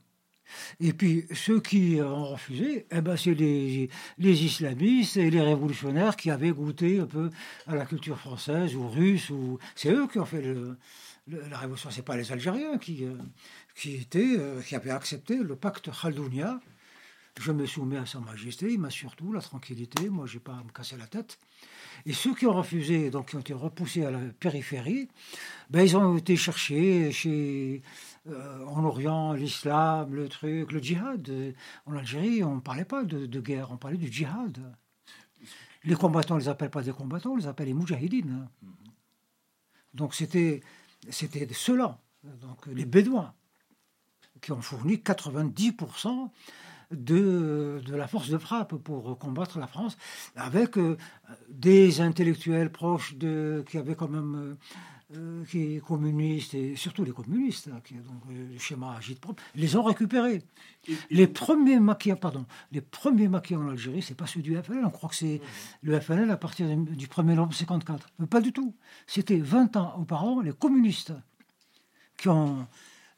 [0.78, 3.88] Et puis ceux qui ont refusé, eh ben, c'est les,
[4.18, 7.30] islamistes et les révolutionnaires qui avaient goûté un peu
[7.66, 9.32] à la culture française ou russe.
[9.74, 10.44] C'est eux qui ont fait
[11.26, 11.90] la révolution.
[11.90, 13.16] C'est pas les Algériens qui, euh,
[13.74, 16.60] qui, étaient, qui avaient accepté le pacte Khaldounia
[17.38, 20.62] je me soumets à Sa Majesté, il m'a surtout la tranquillité, moi j'ai pas à
[20.62, 21.38] me casser la tête.
[22.05, 25.09] Et ceux qui ont refusé, donc qui ont été repoussés à la périphérie,
[25.70, 27.83] ben, ils ont été cherchés chez,
[28.29, 31.55] euh, en Orient, l'islam, le truc, le djihad.
[31.87, 34.59] En Algérie, on ne parlait pas de, guerre, on parlait du djihad.
[35.85, 38.49] Les combattants, on ne les appelle pas des combattants, on les appelle les moujahidines.
[39.94, 40.62] Donc c'était,
[41.09, 41.99] c'était ceux-là,
[42.40, 43.33] donc les Bédouins,
[44.40, 46.31] qui ont fourni 90%
[46.90, 49.96] de, de, la force de frappe pour combattre la France,
[50.37, 50.96] avec euh,
[51.49, 54.57] des intellectuels proches de, qui avaient quand même
[55.14, 59.40] euh, qui communistes et surtout les communistes, hein, qui donc euh, le schéma agite propre,
[59.55, 60.42] les ont récupérés.
[61.11, 64.85] les premiers maquis, pardon, les premiers maquis en Algérie, c'est pas ceux du FNL.
[64.85, 65.40] On croit que c'est
[65.83, 68.09] le FNL à partir du 1er novembre 54.
[68.18, 68.75] Mais pas du tout.
[69.07, 71.12] C'était 20 ans auparavant les communistes
[72.16, 72.66] qui ont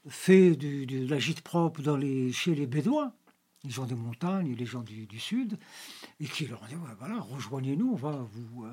[0.08, 3.14] fait du, de l'agite propre dans les, chez les Bédouins
[3.64, 5.58] les gens des montagnes, les gens du, sud,
[6.20, 8.64] et qui leur dit voilà, rejoignez-nous, on va vous.
[8.64, 8.70] Euh,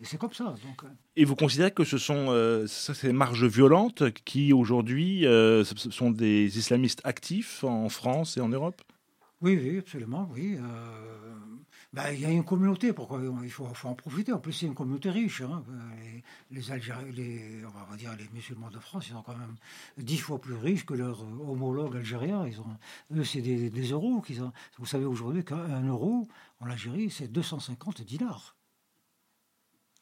[0.00, 0.54] et c'est comme ça.
[0.64, 0.88] Donc, euh.
[1.16, 5.24] Et vous considérez que ce sont euh, ces marges violentes qui aujourd'hui
[5.64, 8.82] sont des islamistes actifs en France et en Europe?
[9.40, 10.56] Oui, oui, absolument, oui.
[11.94, 14.32] Ben, il y a une communauté, pourquoi il faut, en profiter.
[14.32, 15.42] En plus, c'est une communauté riche.
[15.42, 15.62] Hein.
[16.50, 19.54] Les, Algériens, les, on va dire les musulmans de France, ils sont quand même
[19.96, 22.48] dix fois plus riches que leurs homologues algériens.
[22.48, 22.76] Ils ont,
[23.14, 24.52] eux, c'est des, euros qu'ils ont.
[24.78, 26.26] Vous savez aujourd'hui qu'un euro
[26.58, 28.56] en Algérie, c'est 250 dinars.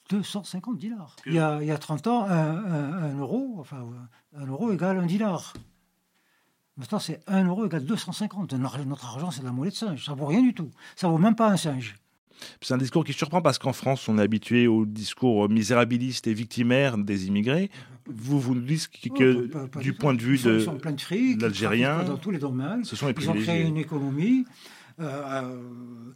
[0.08, 1.16] 250 dinars.
[1.26, 3.86] Il y a, il y a 30 ans, un, euro, enfin,
[4.34, 5.52] un euro égale un dinar.
[6.76, 8.54] Maintenant, c'est 1 euro égale 250.
[8.54, 10.04] Notre argent, c'est de la monnaie de singe.
[10.04, 10.70] Ça vaut rien du tout.
[10.96, 11.96] Ça vaut même pas un singe.
[12.60, 16.34] C'est un discours qui surprend parce qu'en France, on est habitué au discours misérabiliste et
[16.34, 17.70] victimaire des immigrés.
[18.06, 22.84] Vous, vous nous dites que, du point de vue de, l'Algérien, dans tous les domaines,
[22.84, 24.44] ce sont les ils ont créé une économie.
[25.02, 26.12] Euh, euh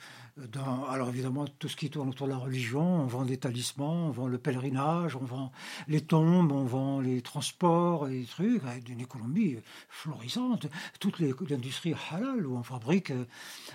[0.90, 4.10] alors évidemment, tout ce qui tourne autour de la religion, on vend des talismans, on
[4.10, 5.50] vend le pèlerinage, on vend
[5.88, 9.56] les tombes, on vend les transports et des trucs, une économie
[9.88, 10.66] florissante.
[11.00, 13.24] Toute l'industrie halal, où on fabrique euh,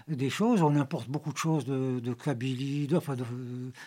[0.07, 3.15] des choses, on importe beaucoup de choses de, de Kabylie, enfin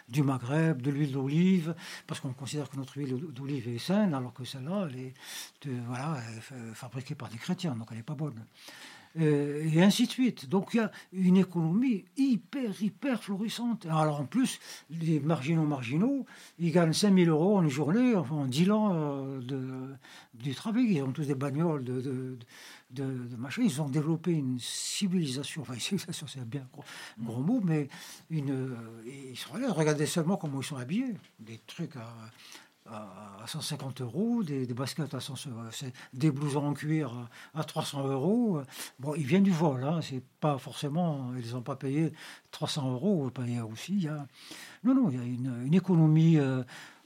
[0.09, 1.77] du Maghreb, de l'huile d'olive,
[2.09, 5.15] parce qu'on considère que notre huile d'olive est saine, alors que celle-là, elle est,
[5.87, 6.17] voilà,
[6.75, 8.45] fabriquée par des chrétiens, donc elle n'est pas bonne.
[9.21, 10.49] Euh, et ainsi de suite.
[10.49, 13.87] Donc il y a une économie hyper, hyper florissante.
[13.87, 14.59] Alors en plus,
[14.91, 16.27] les marginaux marginaux,
[16.59, 19.95] ils gagnent 5000 euros en une journée, en 10 ans euh, de,
[20.35, 20.87] du travail.
[20.91, 22.39] Ils ont tous des bagnoles de, de,
[22.91, 23.63] de, machin.
[23.65, 26.85] Ils ont développé une civilisation, enfin civilisation c'est un bien gros,
[27.21, 27.89] gros mot, mais
[28.31, 28.77] une, euh,
[29.31, 31.15] ils sont là, regardez seulement comment ils sont habillés.
[31.39, 32.13] Des trucs à
[32.91, 35.49] à 150 euros, des, baskets à 100
[36.13, 37.13] des blousons en cuir
[37.55, 38.61] à 300 euros.
[38.99, 42.13] Bon, ils viennent du vol, hein, c'est pas forcément, ils n'ont pas payé
[42.51, 43.31] 300 euros.
[43.37, 44.27] A aussi, a,
[44.85, 46.63] non, non, il y a une, économie euh,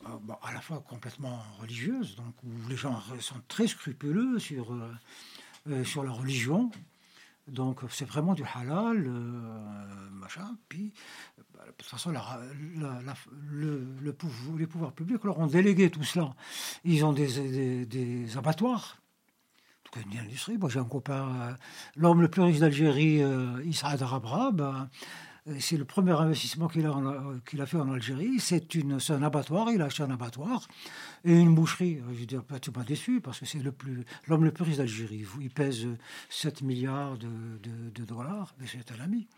[0.07, 4.75] euh, à la fois complètement religieuse, donc où les gens sont très scrupuleux sur,
[5.69, 6.71] euh, sur la religion.
[7.49, 9.09] Donc c'est vraiment du halal,
[10.13, 10.57] machin.
[10.69, 10.93] Puis
[11.69, 12.13] de toute façon,
[13.51, 13.87] le,
[14.59, 16.35] les pouvoirs publics leur ont délégué tout cela.
[16.85, 18.99] Ils ont des, des, abattoirs.
[19.85, 20.59] tout une industrie.
[20.59, 21.55] Moi, j'ai un copain, euh,
[21.97, 24.61] l'homme le plus riche d'Algérie, euh, Israël Arabrab.
[24.61, 26.95] Euh, c'est le premier investissement qu'il a,
[27.49, 28.39] qu'il a fait en Algérie.
[28.39, 28.75] C'est,
[29.11, 29.71] un abattoir.
[29.71, 30.67] Il a acheté un abattoir
[31.25, 32.01] et une boucherie.
[32.13, 35.25] Je veux dire, pas déçu parce que c'est le plus, l'homme le plus riche d'Algérie.
[35.41, 35.87] Il pèse
[36.31, 37.29] 7 milliards de,
[37.95, 39.29] de dollars, mais c'est un ami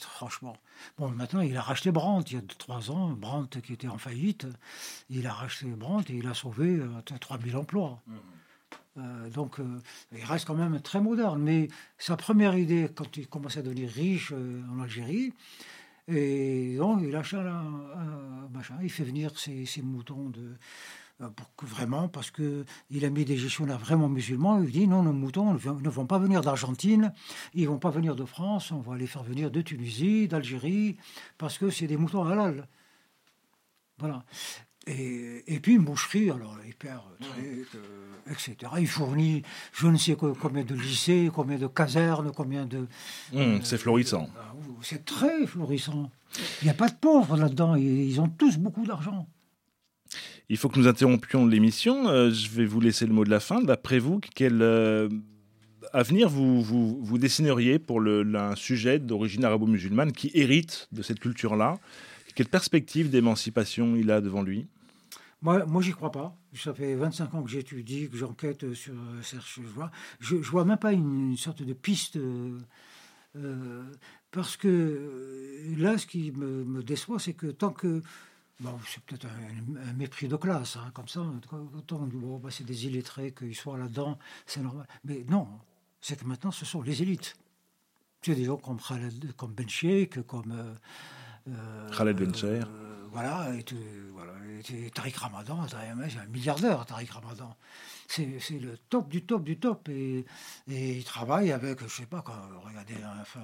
[0.00, 0.56] franchement.
[0.98, 3.10] Bon, maintenant, il a racheté Brandt il y a trois ans.
[3.10, 4.46] Brandt qui était en faillite.
[5.10, 6.80] Il a racheté Brandt et il a sauvé
[7.20, 8.02] 3000 euh, emplois.
[8.06, 8.14] Mmh.
[8.98, 11.42] Euh, donc, euh, il reste quand même très moderne.
[11.42, 11.68] Mais
[11.98, 15.32] sa première idée, quand il commençait à devenir riche en Algérie,
[16.08, 20.54] et donc il achète un, machin, il fait venir ses, moutons de,
[21.20, 21.28] euh,
[21.62, 25.88] vraiment, parce qu'il a mis des gestionnaires vraiment musulmans, il dit non, nos moutons ne
[25.88, 27.12] vont pas venir d'Argentine,
[27.54, 30.96] ils vont pas venir de France, on va les faire venir de Tunisie, d'Algérie,
[31.38, 32.68] parce que c'est des moutons halal.
[33.98, 34.24] Voilà.
[34.88, 38.56] Et, et, puis une boucherie, alors hyper truc, euh, etc.
[38.78, 42.86] Il fournit je ne sais combien de lycées, combien de casernes, combien de.
[43.34, 44.28] Hum, c'est florissant.
[44.38, 46.10] Ah, c'est très florissant.
[46.62, 47.74] Il n'y a pas de pauvres là-dedans.
[47.74, 49.26] Ils ont tous beaucoup d'argent.
[50.48, 52.08] Il faut que nous interrompions l'émission.
[52.08, 53.60] Euh, je vais vous laisser le mot de la fin.
[53.60, 55.08] D'après vous, quel euh,
[55.92, 61.78] avenir vous, vous, dessineriez pour le, un sujet d'origine arabo-musulmane qui hérite de cette culture-là?
[62.36, 64.66] Quelle perspective d'émancipation il a devant lui?
[65.42, 66.36] Moi, moi j'y crois pas.
[66.54, 69.90] Ça fait 25 ans que j'étudie, que j'enquête sur Serge Joie.
[70.20, 72.16] Je ne vois même pas une, sorte de piste.
[72.16, 73.82] Euh,
[74.30, 78.02] parce que là, ce qui me, me déçoit, c'est que tant que
[78.60, 81.20] Bon, c'est peut-être un, mépris de classe, hein, comme ça.
[81.76, 84.86] Autant bon, bah, c'est des illettrés qu'ils soient là-dedans, c'est normal.
[85.04, 85.46] Mais non,
[86.00, 87.36] c'est que maintenant, ce sont les élites.
[88.22, 90.52] Tu sais, des gens comme, Khaled, comme Ben Sheikh, comme.
[90.52, 90.74] Euh,
[91.48, 93.64] euh Khaled Ben euh, voilà, et,
[94.12, 94.32] voilà,
[94.72, 97.56] et Tariq Ramadan, c'est un milliardaire, Tariq Ramadan
[98.08, 99.88] c'est le top du top du top.
[99.88, 100.24] Et,
[100.68, 103.40] et il travaille avec, je sais pas, quand, regardez, enfin,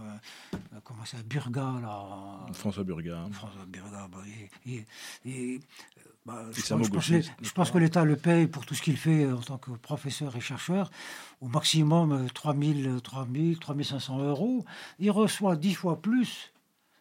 [0.84, 2.46] comment c'est, Burga, là.
[2.52, 3.26] François Burga.
[3.32, 4.18] François Burga, bah,
[4.66, 4.84] et,
[5.26, 5.60] et,
[6.24, 9.58] bah, je, pense, pense, que l'État le paye pour tout ce qu'il fait en tant
[9.58, 10.90] que professeur et chercheur,
[11.40, 14.64] au maximum 3000, 3000, 3500 euros.
[15.00, 16.52] Il reçoit dix fois plus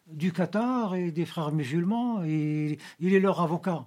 [0.06, 3.86] du Qatar et des frères musulmans et il est leur avocat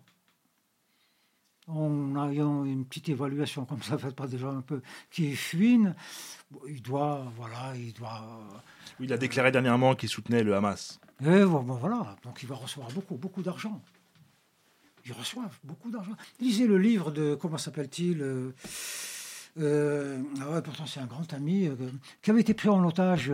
[1.67, 5.95] en ayant une petite évaluation comme ça, faites pas déjà un peu qui fuine,
[6.67, 8.23] il doit, voilà, il doit.
[8.99, 10.99] il a déclaré dernièrement qu'il soutenait le Hamas.
[11.25, 13.81] Et voilà, donc il va recevoir beaucoup, beaucoup d'argent.
[15.05, 16.13] Il reçoit beaucoup d'argent.
[16.39, 18.53] Lisez le livre de comment s'appelle-t-il euh,
[19.57, 21.75] euh ah pourtant c'est un grand ami euh,
[22.21, 23.31] qui avait été pris en otage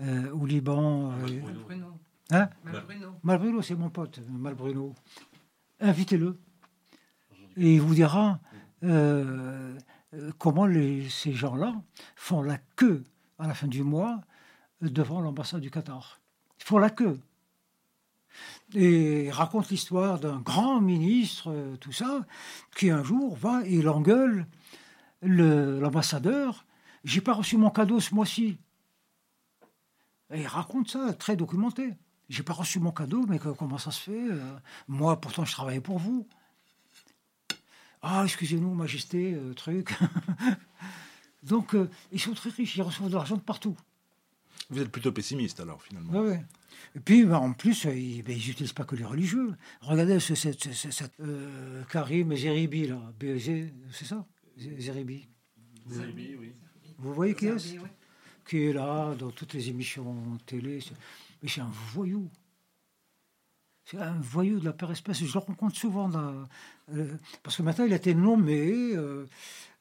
[0.00, 1.10] euh, au Liban.
[1.10, 1.98] Malbruno.
[2.30, 3.14] Hein Malbruno.
[3.22, 4.94] Malbruno, c'est mon pote, Malbruno
[5.80, 6.38] invitez-le.
[7.56, 8.40] Et il vous dira
[8.82, 9.78] euh,
[10.38, 10.66] comment
[11.08, 11.74] ces gens-là
[12.14, 13.04] font la queue
[13.38, 14.20] à la fin du mois
[14.80, 16.20] devant l'ambassade du Qatar.
[16.60, 17.18] Ils font la queue.
[18.74, 22.26] Et il raconte l'histoire d'un grand ministre, tout ça,
[22.76, 24.46] qui un jour va et il engueule
[25.22, 26.66] l'ambassadeur.
[27.04, 28.58] J'ai pas reçu mon cadeau ce mois-ci.
[30.32, 31.94] Et il raconte ça, très documenté.
[32.28, 34.58] J'ai pas reçu mon cadeau, mais comment ça se fait euh,
[34.88, 36.26] Moi, pourtant, je travaillais pour vous.
[38.02, 39.94] Ah, excusez-nous, Majesté, euh, truc.
[41.44, 43.76] Donc, euh, ils sont très riches, ils reçoivent de l'argent de partout.
[44.70, 46.12] Vous êtes plutôt pessimiste, alors, finalement.
[46.12, 46.36] Oui, oui.
[46.96, 49.54] Et puis, ben, en plus, ils n'utilisent ben, pas que les religieux.
[49.82, 50.68] Regardez ce, cette,
[51.88, 53.00] Karim Zeribi, là.
[53.92, 54.26] C'est ça?
[54.58, 55.28] Zeribi.
[55.88, 56.52] Zeribi, oui.
[56.98, 57.76] Vous voyez qui est-ce?
[58.46, 60.78] Qui est là, dans toutes les émissions télé.
[61.42, 62.30] Mais c'est un voyou.
[63.84, 65.24] C'est un voyou de la père espèce.
[65.24, 66.10] Je le rencontre souvent.
[66.90, 67.06] Euh,
[67.42, 69.26] parce que maintenant, il a été nommé euh,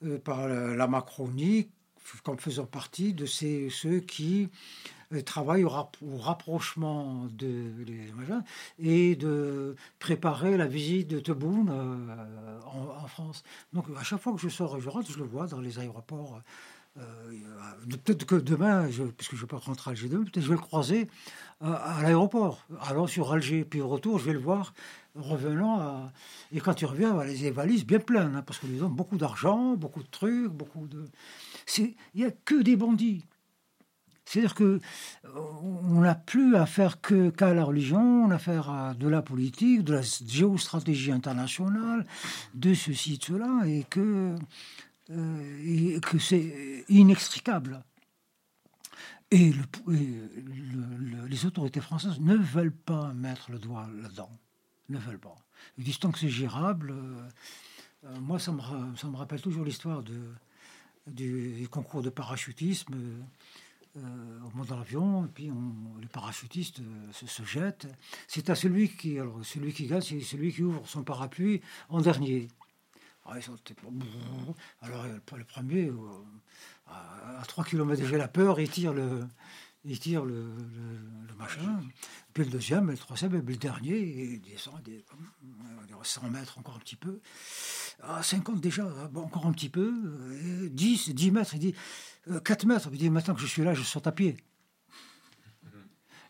[0.03, 1.69] euh, par la Macronie
[2.23, 4.49] comme faisant partie de ces, ceux qui
[5.25, 5.69] travaillent au,
[6.17, 7.71] rapprochement de
[8.79, 13.43] et de préparer la visite de Tebboune euh, en, France.
[13.73, 16.41] Donc à chaque fois que je sors je rentre, je le vois dans les aéroports.
[16.97, 17.01] Euh,
[17.89, 20.49] peut-être que demain, je, puisque je ne vais pas rentrer à Alger demain, peut-être je
[20.49, 21.09] vais le croiser
[21.61, 24.73] à, l'aéroport, allant sur Alger, puis au retour, je vais le voir
[25.15, 25.79] revenant.
[25.79, 26.11] À...
[26.51, 28.93] Et quand il revient, il a les valises bien pleines, hein, parce que lui donne
[28.93, 31.05] beaucoup d'argent, beaucoup de trucs, beaucoup de.
[31.77, 33.25] Il n'y a que des bandits.
[34.25, 38.69] C'est-à-dire que euh, on n'a plus à faire que qu'à la religion, on a affaire
[38.69, 42.05] à de la politique, de la géostratégie internationale,
[42.55, 44.35] de ceci, de cela, et que,
[45.11, 47.83] euh, que c'est inextricable.
[49.31, 49.51] Et,
[49.87, 54.31] les autorités françaises ne veulent pas mettre le doigt là-dedans.
[54.89, 55.35] Ne veulent pas.
[55.77, 56.93] Ils disent tant que c'est gérable.
[58.05, 58.61] Euh, moi, ça me,
[58.95, 60.03] ça me rappelle toujours l'histoire
[61.07, 62.93] du, concours de parachutisme.
[63.97, 65.49] Euh, on monte dans l'avion, et puis
[66.01, 67.87] les parachutistes euh, se, jettent.
[68.27, 72.01] C'est à celui qui, alors, celui qui gagne, c'est celui qui ouvre son parapluie en
[72.01, 72.49] dernier.
[73.25, 73.33] Ah,
[74.81, 75.95] alors, le premier, euh,
[76.85, 79.25] à, 3 km déjà la peur, il tire le,
[79.83, 80.45] il tire le,
[81.37, 81.81] machin.
[82.33, 85.03] Puis le deuxième, le troisième, et le dernier, il descend des,
[86.03, 87.19] 100 mètres encore un petit peu.
[88.03, 89.91] À 50 déjà, encore un petit peu.
[90.69, 91.75] 10, 10 mètres, il dit
[92.43, 92.89] 4 euh, mètres.
[92.91, 94.37] Il dit maintenant que je suis là, je saute à pied.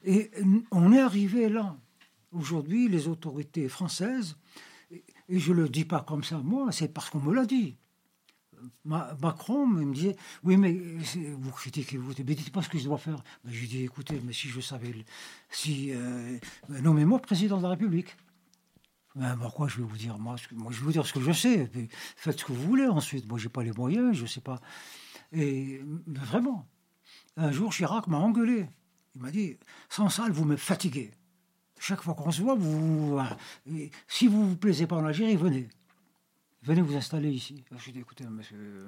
[0.06, 0.32] Et
[0.72, 1.76] on est arrivé là.
[2.32, 4.38] Aujourd'hui, les autorités françaises,
[5.30, 7.78] et je ne le dis pas comme ça moi, c'est parce qu'on me l'a dit.
[8.84, 12.98] Macron me disait Oui, mais vous critiquez, vous ne dites pas ce que je dois
[12.98, 13.24] faire.
[13.44, 14.94] Mais je lui dis Écoutez, mais si je savais,
[15.50, 16.38] si, euh,
[16.70, 18.16] nommez-moi président de la République.
[19.16, 21.32] Ben, pourquoi je vais vous dire moi, moi, je vais vous dire ce que je
[21.32, 21.72] sais.
[22.18, 23.28] faites ce que vous voulez ensuite.
[23.30, 24.60] Moi, j'ai pas les moyens, je sais pas.
[25.32, 26.68] Et vraiment,
[27.38, 28.68] un jour, Chirac m'a engueulé.
[29.16, 29.58] Il m'a dit
[29.90, 31.12] Sans salle, vous me fatiguez.
[31.88, 33.22] Chaque fois qu'on se voit, vous,
[34.08, 35.70] si vous vous plaisez pas en Algérie, venez.
[36.64, 37.64] Venez vous installer ici.
[37.78, 38.88] Je dit écoutez, monsieur,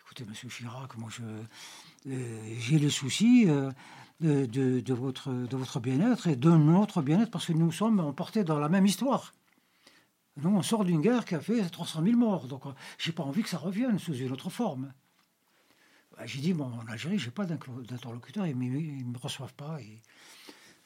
[0.00, 3.44] écoutez, monsieur Chirac, moi, euh, j'ai les soucis.
[3.48, 3.70] Euh,
[4.18, 4.46] de,
[4.80, 8.58] de, votre, de votre bien-être et de notre bien-être parce que nous sommes emportés dans
[8.58, 9.32] la même histoire.
[10.38, 13.22] Nous, on sort d'une guerre qui a fait 300 000 morts, donc euh, j'ai pas
[13.22, 14.92] envie que ça revienne sous une autre forme.
[16.16, 19.78] Bah, j'ai dit, bon, en Algérie, j'ai pas d'interlocuteur, ils ne me reçoivent pas.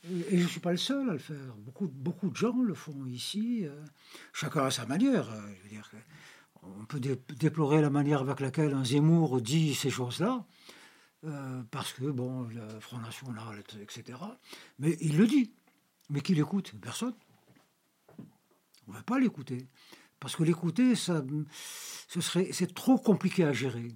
[0.05, 1.55] Et je ne suis pas le seul à le faire.
[1.59, 3.85] Beaucoup, beaucoup de gens le font ici, euh,
[4.33, 5.31] chacun à sa manière.
[5.31, 5.91] Euh, je veux dire,
[6.63, 10.45] on peut déplorer la manière avec laquelle un Zemmour dit ces choses-là,
[11.25, 14.19] euh, parce que, bon, le Front National, etc.
[14.79, 15.53] Mais il le dit.
[16.11, 17.15] Mais qui l'écoute Personne.
[18.89, 19.69] On ne va pas l'écouter.
[20.19, 21.25] Parce que l'écouter, ça,
[22.09, 23.89] ce c'est trop compliqué à gérer.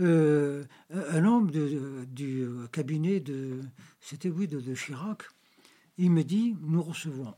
[0.00, 3.60] Euh, un homme du cabinet de,
[4.00, 5.24] c'était oui, de, Chirac,
[5.96, 7.34] il me dit, nous recevons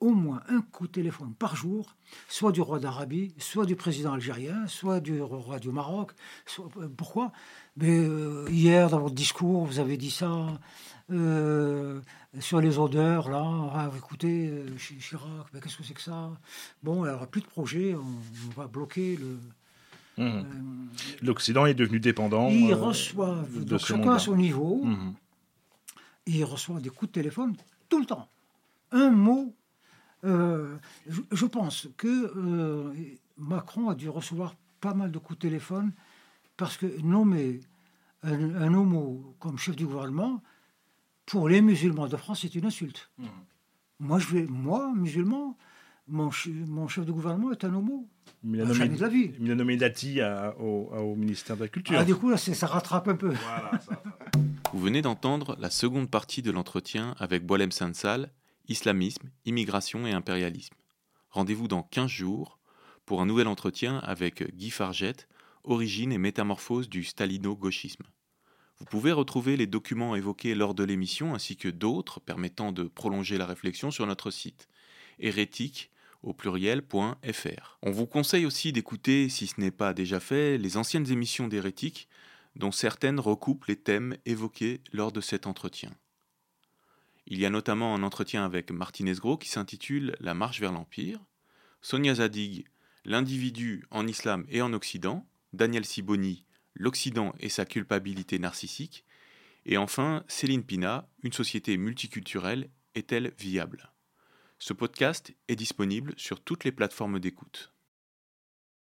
[0.00, 1.96] au moins un coup de téléphone par jour,
[2.28, 6.12] soit du roi d'Arabie, soit du président algérien, soit du roi du Maroc.
[6.58, 7.32] Euh, pourquoi?
[7.76, 10.58] Mais euh, hier, dans votre discours, vous avez dit ça
[12.40, 13.90] sur les odeurs, là.
[13.96, 16.32] Écoutez, Chirac, mais qu'est-ce que c'est que ça?
[16.82, 19.38] Bon, il n'y aura plus de projet, on va bloquer le,
[20.16, 20.22] Mmh.
[20.22, 20.42] Euh,
[21.22, 22.48] L'Occident est devenu dépendant.
[22.48, 25.14] Il euh, reçoit, donc chacun à son niveau, mmh.
[26.26, 27.54] il reçoit des coups de téléphone
[27.88, 28.28] tout le temps.
[28.92, 29.54] Un mot.
[30.24, 30.76] Euh,
[31.30, 32.92] je, pense que
[33.36, 35.92] Macron a dû recevoir pas mal de coups de téléphone
[36.56, 37.60] parce que nommer
[38.22, 40.42] un, homo comme chef du gouvernement,
[41.26, 43.10] pour les musulmans de France, c'est une insulte.
[43.18, 43.26] Mmh.
[44.00, 45.56] Moi, je vais, moi, musulman,
[46.08, 46.30] mon,
[46.66, 48.08] mon chef de gouvernement est un homo.
[48.44, 49.32] Il a nommé, de la vie.
[49.40, 50.20] Il a nommé Dati
[50.58, 51.98] au, ministère de la Culture.
[51.98, 53.34] Ah, du coup, ça rattrape un peu.
[54.72, 58.30] Vous venez d'entendre la seconde partie de l'entretien avec Boilem Sansal,
[58.68, 60.74] Islamisme, Immigration et Impérialisme.
[61.30, 62.58] Rendez-vous dans 15 jours
[63.04, 65.16] pour un nouvel entretien avec Guy Farget,
[65.64, 68.04] Origine et métamorphose du stalino-gauchisme.
[68.78, 73.38] Vous pouvez retrouver les documents évoqués lors de l'émission ainsi que d'autres permettant de prolonger
[73.38, 74.68] la réflexion sur notre site
[75.18, 75.90] hérétique
[77.82, 82.08] On vous conseille aussi d'écouter, si ce n'est pas déjà fait, les anciennes émissions d'Hérétique,
[82.56, 85.92] dont certaines recoupent les thèmes évoqués lors de cet entretien.
[87.26, 91.20] Il y a notamment un entretien avec Martinez Gros qui s'intitule La marche vers l'Empire,
[91.80, 92.66] Sonia Zadig,
[93.04, 99.04] L'individu en islam et en Occident, Daniel Siboni, L'Occident et sa culpabilité narcissique,
[99.64, 103.92] et enfin Céline Pina, Une société multiculturelle est-elle viable?
[104.58, 107.75] Ce podcast est disponible sur toutes les plateformes d'écoute.